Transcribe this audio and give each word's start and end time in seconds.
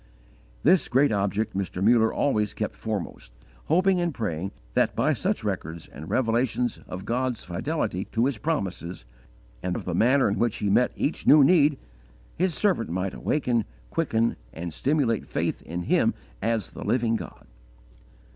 _This 0.63 0.87
great 0.87 1.11
object 1.11 1.55
Mr. 1.55 1.79
Muller 1.79 2.11
always 2.11 2.55
kept 2.55 2.75
foremost, 2.75 3.31
hoping 3.65 3.99
and 4.01 4.11
praying 4.11 4.49
that, 4.73 4.95
by 4.95 5.13
such 5.13 5.43
records 5.43 5.85
and 5.85 6.09
revelations 6.09 6.79
of 6.87 7.05
God's 7.05 7.43
fidelity 7.43 8.05
to 8.05 8.25
His 8.25 8.39
promises, 8.39 9.05
and 9.61 9.75
of 9.75 9.85
the 9.85 9.93
manner 9.93 10.27
in 10.27 10.39
which 10.39 10.55
He 10.55 10.71
met 10.71 10.91
each 10.95 11.27
new 11.27 11.43
need, 11.43 11.77
his 12.35 12.55
servant 12.55 12.89
might 12.89 13.13
awaken, 13.13 13.63
quicken, 13.91 14.37
and 14.51 14.73
stimulate 14.73 15.23
faith 15.27 15.61
in 15.61 15.83
Him 15.83 16.15
as 16.41 16.71
the 16.71 16.83
Living 16.83 17.15
God. 17.15 17.45